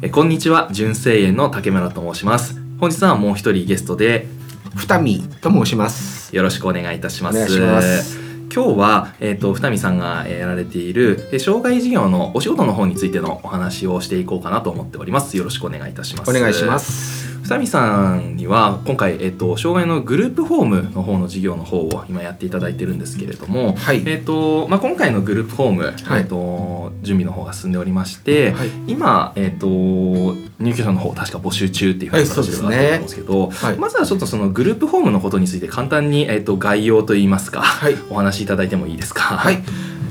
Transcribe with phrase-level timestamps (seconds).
[0.00, 2.54] えこんにちは純正園の竹村と申します。
[2.78, 4.28] 本日はもう一人ゲストで
[4.76, 6.36] 二見と申します。
[6.36, 8.18] よろしくお願いいたします。
[8.54, 15.36] 今日は、えーと、二見さんがやられている障害事業のお仕事の方についてのお話をしていこうかなと思っております。
[15.36, 16.30] よろしくお願いいたします。
[16.30, 37.64] お願いします二見さんには今回、えっと、障害のグループホームの方の事業の方を今やっていただいてるんですけれども、はい、えっとまあ、今回のグループホーム、はい、えっと、準備の方が進んでおりまして、はい、今、えっと、入居者の方確か募集中っていう形ではあると思うんですけど、ね、まずはちょっとそのグループホームのことについて簡単に、えっと、概要といいますか、
[38.10, 39.22] お話しいただいてもいいですか？
[39.22, 39.62] はい。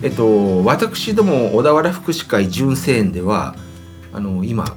[0.02, 3.56] えっと、私ども小田原福祉会純正園では
[4.12, 4.76] あの今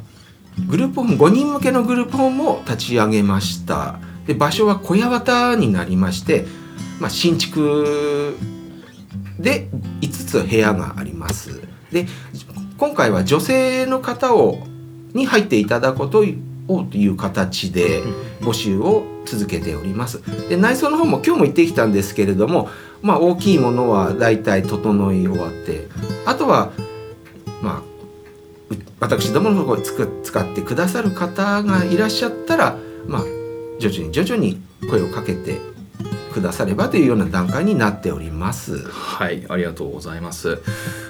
[0.68, 3.98] グループホーム5人向けのグループホームを立ち上げました。
[4.26, 6.46] で場所は小屋端になりまして、
[7.00, 8.36] まあ、新築
[9.38, 9.68] で
[10.00, 11.60] 5つ部屋があります。
[11.90, 12.06] で
[12.78, 14.58] 今回は女性の方を
[15.12, 16.24] に入っていただくこと
[16.68, 18.02] をという形で
[18.40, 20.22] 募集を続けております。
[20.48, 22.68] で内装の方も今日も行ってきたんですけれども
[23.02, 25.88] まあ大きいものはだいたい整い終わって
[26.26, 26.72] あとは
[27.62, 27.89] まあ
[29.00, 29.82] 私どものところ
[30.22, 33.24] 使ってくださる方がいらっしゃったら、まあ、
[33.78, 35.58] 徐々に徐々に声をかけて
[36.32, 38.78] くださればというような段階になっております。
[38.88, 40.62] はいありがとうございます。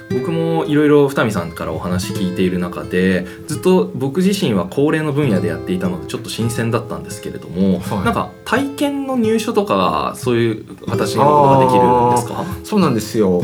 [0.09, 12.45] 僕もいろいろ二見さんからお話聞いている中でずっと僕自身は高齢の分野でやっていたのでちょっと新鮮だったんですけれども、はい、なんか体験の入所とかそういう形のことができるんですか？
[12.65, 13.43] そうなんですよ、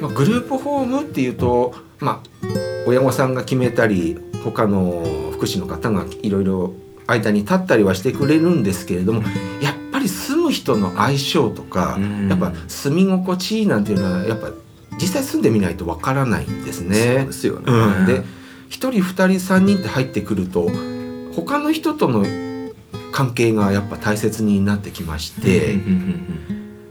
[0.00, 2.46] まあ、グループホームっていうとまあ
[2.86, 6.74] 親御さんが決めたり他の福祉の方がいろいろ
[7.06, 9.22] 間に立ったりはしてくれるんですけれども
[9.60, 14.50] やっぱり住む人の相性とかやっぱ住み心地いいなんていうのはやっぱ
[14.92, 17.16] 実際住んでみないとわからないんですね。
[17.18, 18.24] そうですよね、うん、で1
[18.68, 19.24] 人2人
[19.54, 20.70] 3人って入ってくると
[21.34, 22.24] 他の人との
[23.12, 25.78] 関係がやっぱ大切になってきまして。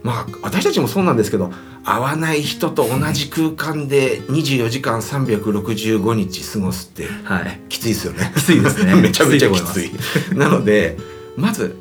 [0.04, 1.50] まあ私たちもそうなんですけど
[1.82, 8.32] 会わない人と同じ空間で24時間365日過ごすって、はい、きついですよね。
[8.36, 8.94] きついですね。
[9.00, 9.90] めちゃめちゃきつい。
[10.34, 10.98] なので
[11.36, 11.76] まず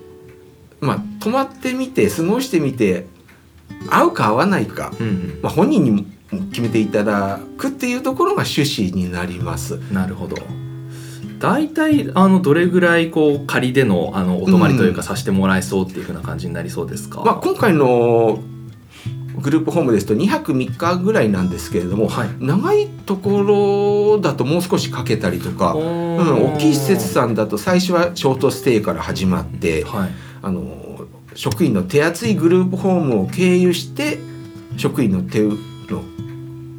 [0.80, 3.06] まあ泊まってみて過ごしてみて
[3.90, 6.08] 会うか会わないか、うんうん、まあ、本人に
[6.52, 9.80] 決めていただくっていうところが趣旨になります。
[9.92, 10.38] なるほど。
[11.44, 18.40] 大体あのどれぐらいこう仮でのあのお泊まりというかさせてもらえそうっていうふうな感じになりそうですか、まあ、今回の
[19.42, 30.12] グループホームですと2泊3日ぐらいなんですけれども、はい、長いところだともう少しかけたりとか、うん、大きい施設さんだと最初はショートステイから始まって、はい、
[30.44, 31.06] あの
[31.36, 34.18] 職員の手厚いグループホームを経由して
[34.78, 35.58] 職員の手の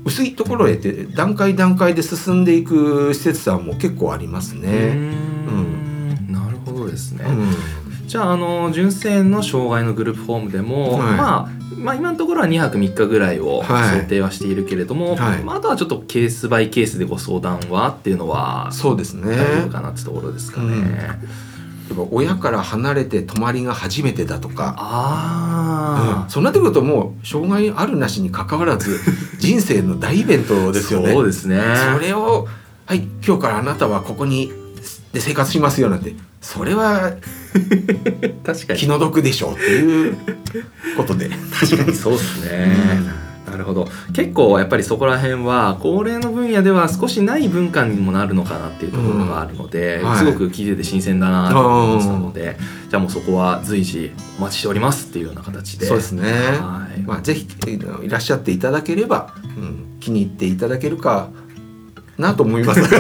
[0.05, 4.69] 薄いところへって段階段階で進んでいく施設さんも結構ありますね。
[4.69, 7.25] うん、なるほどですね。
[7.27, 15.43] うん、じゃああの純正の障害のグループホームでも、はい、まあまあ今のところは2泊3日ぐらいを想定はしているけれども、はい。
[15.43, 19.37] まあ、あとはちょっとケースバイケースでご相談はっていうのはそうですね。
[19.37, 20.67] 大丈夫かなってところですかね。
[20.67, 21.54] うん
[22.11, 24.75] 親から離れて泊まりが初めてだとか。
[24.79, 28.99] あ、うん、そうなってくるともう障害あるなしにかかわらず
[29.39, 31.13] 人生の大イベントですよね。
[31.13, 31.61] そうですね。
[31.95, 32.49] それを
[32.87, 34.53] はい今日からあなたはここに
[35.13, 36.15] で生活しますよなんて。
[36.41, 37.13] それは
[38.45, 38.79] 確かに。
[38.79, 40.17] 気の毒でしょうっていう
[40.97, 41.31] ことで。
[41.59, 42.77] 確かにそうですね。
[43.19, 43.24] うん
[43.55, 43.89] なるほど。
[44.13, 52.57] 結構やっぱりそこら辺は高齢の分野では少しない文化にもなるのかなっていうところがあるので、うんはい、すごく聞いてて新鮮だなと思ってたので
[52.91, 55.87] じゃあもうそこは随時お待ちしておりますっていうような形で。
[55.87, 57.47] そうですね、はい、まあ、ぜひ
[58.03, 61.29] いらっしゃっていただければ、うん、気に入っていただけるか
[62.19, 62.81] なと思います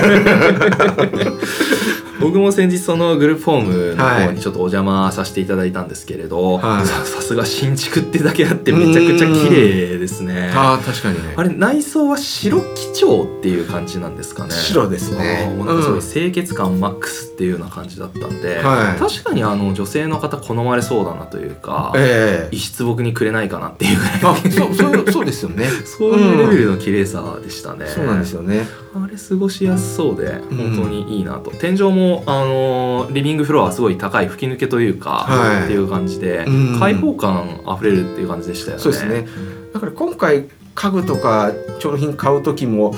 [2.25, 10.51] 僕も先日そのグループホームの方にちょっとお邪魔させていただいたんですけれど、はい、さすが新築ってだけあってめちゃくちゃ綺麗ですね。
[10.55, 11.35] あ確かにね。
[11.37, 14.53] あれ内装は白基調っていう感じなんですかね。
[14.53, 15.53] 白ですね。
[15.57, 18.99] もうなんかすごい清潔感マックスっていうような感じだったんで、はい。
[18.99, 22.57] 確かにあの女性の方好まれそうだなというか、ええ。
[22.57, 24.13] 遺失僕にくれないかなっていうぐらい。
[24.23, 25.67] あそうそうそうですよね。
[25.85, 28.67] そういうレベルの綺麗さでしたね、そうなんですよね。
[28.95, 30.57] あれ過ごしやすそうでうん。
[30.75, 35.65] 本当にいいなと、天井もあのリビングフロアはすごい高い吹き抜けというか、はい。
[35.65, 36.79] っていう感じで、うん。
[36.79, 38.83] 開放感あふれるっていう感じでしたよね。
[38.83, 39.27] そうですね。
[39.73, 42.95] だから今回家具とか調理品買う時も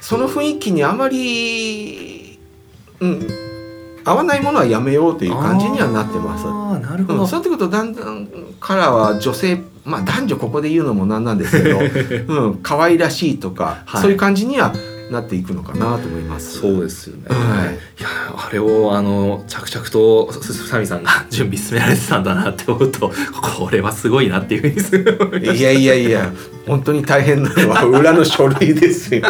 [0.00, 2.38] その雰囲気にあまり
[3.00, 3.28] うん
[4.04, 6.44] 合わないものはやめようという感じにはなってます。
[6.46, 8.28] ああなるほど、うん、そうなってくるとだんだん
[8.58, 11.78] カラーは女性まあ男女ここで言うのもなんなんですけど、
[12.28, 14.02] うん可愛らしいとか、はい。
[14.02, 14.72] そういう感じには
[15.12, 16.60] なっていくのかなと思います。
[16.60, 23.12] そうですよね、はいいやあれをあの着々とすすさみさんが準備進められてたんだなって思うと
[23.56, 26.32] これはすごいなっていうふうにいやいやいや
[26.66, 29.22] 本当に大変なのは裏の書類ですよ。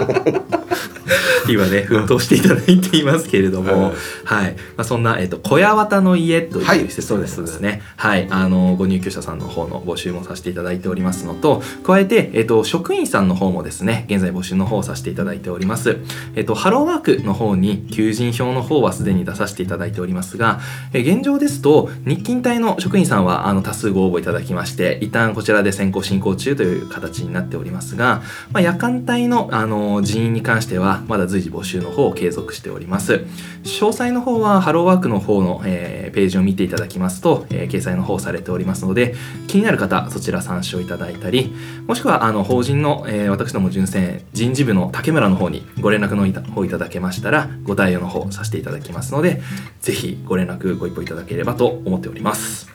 [1.49, 3.93] 今ね奮闘していただいていますけれども、はい。
[4.25, 6.83] はい、まあ、そんな、えっと、小屋綿の家とはい。
[6.83, 15.99] いう施設ですね、はい、あのご入居者さんの方の募集もさせていただいておりますのと加えて、えっと、職員さんの方もですね現在募集の方をさせていただいております、
[16.35, 20.61] えっと、ハローワークの方に求人票の方はすでに出させていただいておりますが、
[20.93, 28.23] え現状ですと日勤隊の職員さんはあの多数ご応募いただきまして一旦こちらで先行進行中という形になっておりますが、
[28.53, 33.25] まあ、夜間帯のあの人員に関してはまだ随時募集の方を継続しております。
[33.65, 39.15] 詳細の方はハローワークの方の、えーページを見ていただきますと、えー掲載の方されておりますので
[39.49, 41.55] 気になる方そちら参照いただいたり
[41.87, 49.41] もしくはあの法人の、えー私ども純正人事部の竹村の方にご連絡の方いただけましたらご対応の方させていただきますので
[49.81, 52.69] ぜひご連絡ご一報いただければと思っております。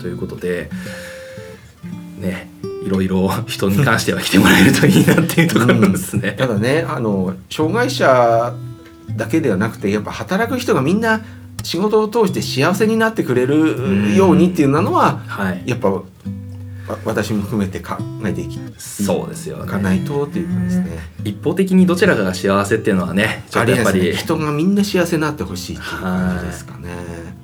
[0.00, 0.70] ということで
[2.20, 2.48] ね
[2.90, 6.32] ろいろ人に関しては来てもらえるといいなっていうところなんですね。
[6.32, 8.54] ただねあの障害者
[9.16, 11.22] だけではなくてやっぱ働く人がみんな
[11.62, 16.02] 仕事を通して幸せになってくれるようにっていうのははい、やっぱわ
[17.04, 19.82] 私も含めて考えていきそうですよかね。
[19.82, 20.98] ないとっていう感じですね。
[21.24, 26.90] 一方的にどちらかが幸せっていうのはねちょっとやっぱりね人がみんな幸せになってほしいっていう感じですかね。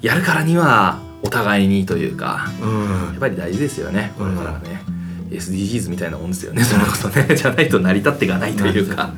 [0.03, 4.83] やるからにはお互いにというかうんやっぱり大事ですよねこれからはね、
[5.31, 6.63] SDGs みたいなもんですよね。
[6.63, 7.27] んそれこそね。
[7.35, 9.11] じゃないと成り立っていかないというか。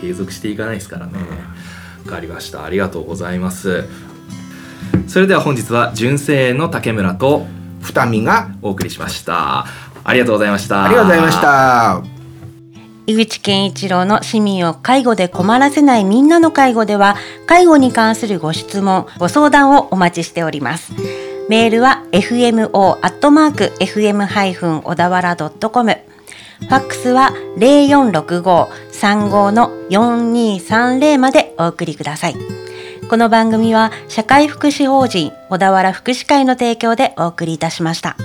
[0.00, 1.12] 継続していかないですからね。
[2.04, 2.64] わかりました。
[2.64, 3.84] ありがとうございます。
[5.06, 7.46] それでは本日は純正園の竹村と
[7.80, 9.66] 二見がお送りしました。
[10.04, 10.84] ありがとうございました。
[10.84, 12.16] ありがとうございました。
[13.08, 17.16] 井口健一郎の市民を介護で困らせないみんなの介護では
[17.46, 20.92] 介護に関するご質問ご相談をお待ちしております
[21.48, 25.96] メールは fmo アットマーク fm ハイフン小田原ドットコム
[26.60, 32.36] ファックスは零四六五三五の四二三零までお送りください
[33.08, 38.16] この番組は社会福祉法人小田原福祉会の提供でお送りいたしました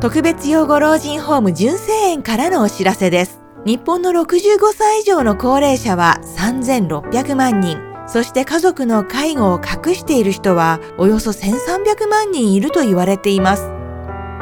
[0.00, 3.38] 特別養護老人ホーム純正園からのお知らせです。
[3.66, 7.89] 日本の65歳以上の高齢者は3600万人。
[8.12, 13.70] そして家族の介護を隠している人はおよそ1300万人いると言われています。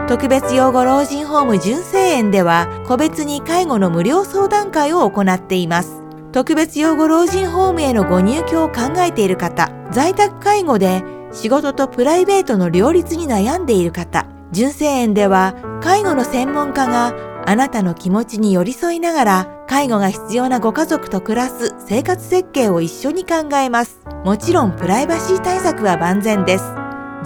[0.08, 6.02] 特別養護老人ホーム純正園では個別に介護の無料相談会を行っています。
[6.32, 24.00] 特別養護老人ホームへのご入居を考えている方、在宅介護で仕事とプライベートの両立に悩んでいる方、純正園では介護の専門家があなたの気持ちに寄り添いながら介護が必要なご家族と暮らす生活設計を一緒に考えます。
[24.24, 26.64] もちろんプライバシー対策は万全です。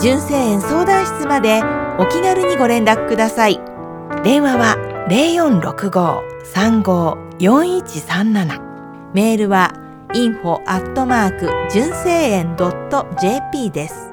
[0.01, 1.63] 純正園相談室まで
[1.99, 3.61] お気軽にご連絡ください。
[4.25, 4.77] 電話は
[7.39, 8.61] 0465-35-4137
[9.15, 9.73] メールは
[10.13, 14.12] info アットマーク純正園 .jp です。